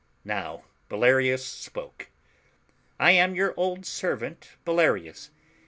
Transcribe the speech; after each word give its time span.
Now 0.25 0.63
Bellarius 0.89 1.45
spoke— 1.45 2.09
"I 2.99 3.11
am 3.11 3.35
your 3.35 3.53
old 3.55 3.85
servant, 3.85 4.53
Bellarius. 4.65 5.29